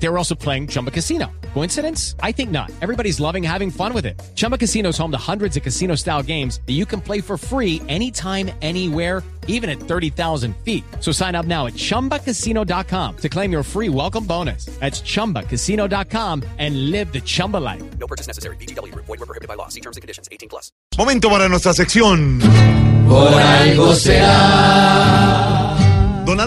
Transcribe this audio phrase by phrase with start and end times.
[0.00, 1.30] They were also playing Chumba Casino.
[1.54, 2.14] Coincidence?
[2.22, 2.70] I think not.
[2.80, 4.20] Everybody's loving having fun with it.
[4.36, 7.36] Chumba Casino is home to hundreds of casino style games that you can play for
[7.36, 10.84] free anytime, anywhere, even at 30,000 feet.
[11.00, 14.66] So sign up now at chumbacasino.com to claim your free welcome bonus.
[14.78, 17.82] That's chumbacasino.com and live the Chumba life.
[17.98, 18.56] No purchase necessary.
[18.56, 18.94] BGW.
[18.94, 19.68] Void were prohibited by law.
[19.68, 20.28] See terms and conditions.
[20.30, 20.70] 18 plus.
[20.96, 22.40] Momento para nuestra sección.
[23.08, 24.67] Por algo será.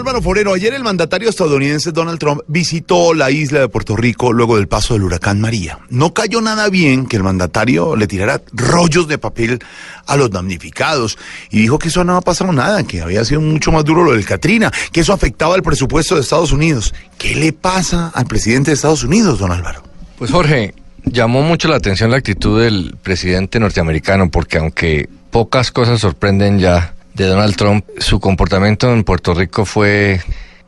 [0.02, 4.56] Álvaro Forero, ayer el mandatario estadounidense Donald Trump visitó la isla de Puerto Rico luego
[4.56, 5.78] del paso del huracán María.
[5.90, 9.60] No cayó nada bien que el mandatario le tirara rollos de papel
[10.08, 11.18] a los damnificados
[11.50, 14.10] y dijo que eso no ha pasado nada, que había sido mucho más duro lo
[14.14, 16.92] del Katrina, que eso afectaba el presupuesto de Estados Unidos.
[17.16, 19.84] ¿Qué le pasa al presidente de Estados Unidos, don Álvaro?
[20.18, 20.74] Pues Jorge,
[21.04, 26.92] llamó mucho la atención la actitud del presidente norteamericano porque aunque pocas cosas sorprenden ya
[27.14, 30.20] de Donald Trump, su comportamiento en Puerto Rico fue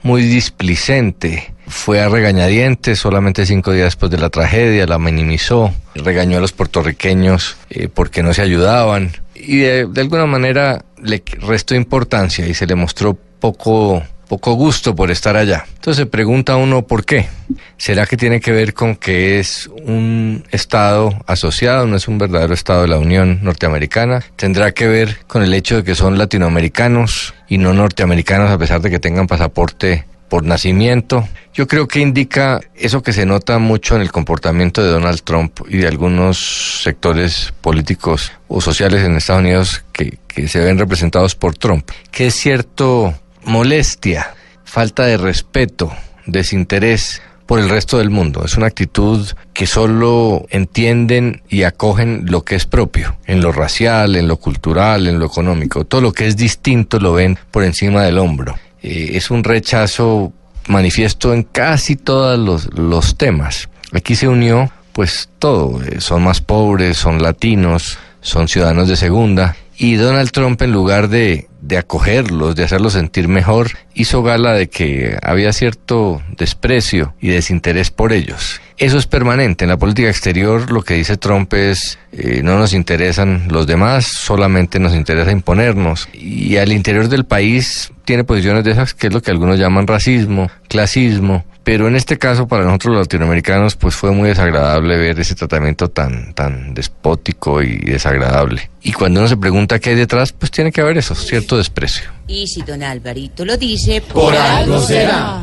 [0.02, 1.52] muy displicente.
[1.66, 6.52] Fue a regañadientes solamente cinco días después de la tragedia, la minimizó, regañó a los
[6.52, 12.54] puertorriqueños eh, porque no se ayudaban y de, de alguna manera le restó importancia y
[12.54, 14.02] se le mostró poco
[14.34, 15.64] poco gusto por estar allá.
[15.74, 17.28] Entonces se pregunta uno por qué.
[17.76, 22.52] ¿Será que tiene que ver con que es un Estado asociado, no es un verdadero
[22.52, 24.24] Estado de la Unión Norteamericana?
[24.34, 28.80] ¿Tendrá que ver con el hecho de que son latinoamericanos y no norteamericanos a pesar
[28.80, 31.28] de que tengan pasaporte por nacimiento?
[31.52, 35.60] Yo creo que indica eso que se nota mucho en el comportamiento de Donald Trump
[35.68, 41.36] y de algunos sectores políticos o sociales en Estados Unidos que, que se ven representados
[41.36, 43.14] por Trump, que es cierto
[43.44, 45.92] molestia, falta de respeto,
[46.26, 48.44] desinterés por el resto del mundo.
[48.44, 54.16] Es una actitud que solo entienden y acogen lo que es propio, en lo racial,
[54.16, 55.84] en lo cultural, en lo económico.
[55.84, 58.54] Todo lo que es distinto lo ven por encima del hombro.
[58.82, 60.32] Eh, es un rechazo
[60.68, 63.68] manifiesto en casi todos los, temas.
[63.92, 69.56] Aquí se unió pues todo, eh, son más pobres, son latinos, son ciudadanos de segunda.
[69.76, 74.68] Y Donald Trump, en lugar de, de acogerlos, de hacerlos sentir mejor, hizo gala de
[74.68, 78.60] que había cierto desprecio y desinterés por ellos.
[78.76, 79.64] Eso es permanente.
[79.64, 84.06] En la política exterior lo que dice Trump es eh, no nos interesan los demás,
[84.06, 86.08] solamente nos interesa imponernos.
[86.12, 89.86] Y al interior del país tiene posiciones de esas que es lo que algunos llaman
[89.86, 91.44] racismo, clasismo.
[91.64, 95.88] Pero en este caso, para nosotros los latinoamericanos, pues fue muy desagradable ver ese tratamiento
[95.88, 98.70] tan, tan despótico y desagradable.
[98.82, 102.10] Y cuando uno se pregunta qué hay detrás, pues tiene que haber eso, cierto desprecio.
[102.28, 105.42] Y si don Alvarito lo dice, Por algo será.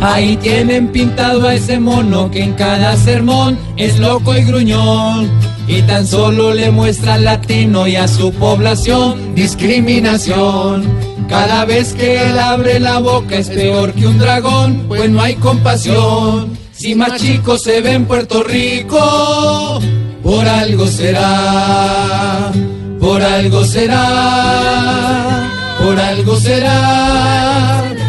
[0.00, 5.30] Ahí tienen pintado a ese mono que en cada sermón es loco y gruñón.
[5.68, 10.84] Y tan solo le muestra al latino y a su población discriminación.
[11.28, 15.34] Cada vez que él abre la boca es peor que un dragón, pues no hay
[15.36, 16.58] compasión.
[16.72, 19.80] Si más chicos se ve en Puerto Rico,
[20.22, 22.50] por algo será,
[22.98, 25.46] por algo será,
[25.78, 27.99] por algo será.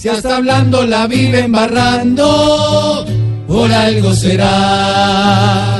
[0.00, 3.04] Si hasta hablando la vive embarrando,
[3.46, 5.79] por algo será.